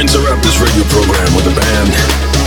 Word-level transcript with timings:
interrupt 0.00 0.42
this 0.44 0.60
radio 0.60 0.84
program 0.84 1.34
with 1.34 1.46
a 1.46 1.60
band. 1.60 2.37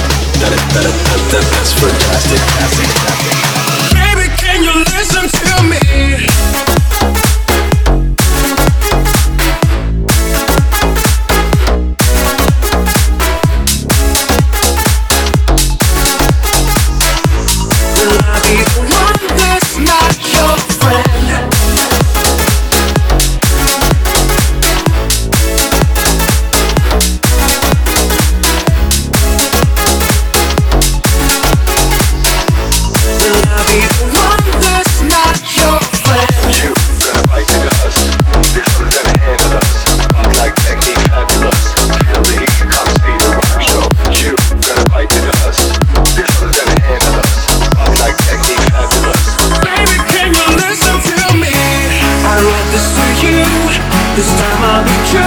This 53.22 54.30
time 54.34 54.64
I'll 54.66 54.84
be 54.84 54.98
true. 55.14 55.22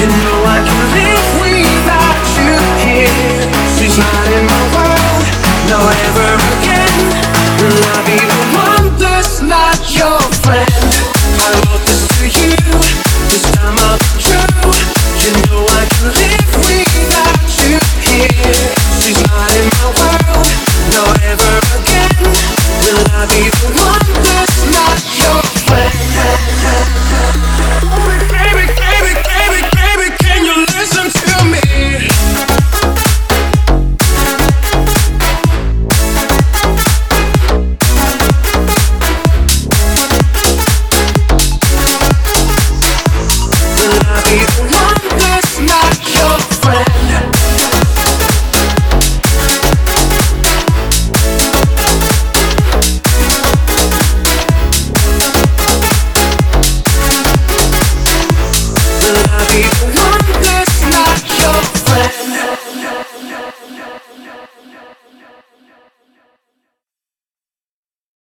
You 0.00 0.06
know 0.08 0.38
I 0.48 0.58
can 0.64 0.80
live 0.96 1.28
without 1.44 2.24
you 2.40 2.56
here. 2.80 3.52
She's 3.76 3.98
not 3.98 4.26
in 4.32 4.46
my 4.46 4.62
world, 4.72 5.26
no 5.68 5.78
ever 6.08 6.30
again. 6.56 6.98
Will 7.60 7.84
I 7.84 7.98
be 8.08 8.16
the 8.16 8.42
one 8.56 8.98
that's 8.98 9.42
not 9.42 9.78
your 9.94 10.20
friend? 10.40 10.81
I'll 59.42 59.60
be 59.60 59.81